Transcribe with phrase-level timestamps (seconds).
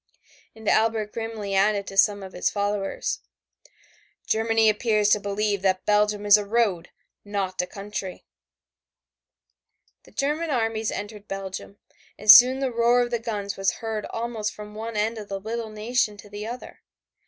[0.55, 3.19] And Albert grimly added to some of his followers,
[4.25, 6.89] "Germany appears to believe that Belgium is a road,
[7.23, 8.25] not a country."
[10.05, 11.77] The German armies entered Belgium,
[12.17, 15.39] and soon the roar of the guns was heard almost from one end of the
[15.39, 16.81] little nation to the other.